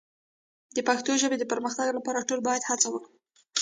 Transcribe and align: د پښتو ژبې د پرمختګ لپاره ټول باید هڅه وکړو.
د 0.75 0.77
پښتو 0.87 1.11
ژبې 1.21 1.37
د 1.39 1.43
پرمختګ 1.51 1.87
لپاره 1.97 2.27
ټول 2.29 2.39
باید 2.47 2.67
هڅه 2.69 2.87
وکړو. 2.89 3.13